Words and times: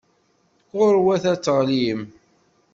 Ɣur-wat 0.77 1.23
ad 1.31 1.39
teɣlim. 1.43 2.01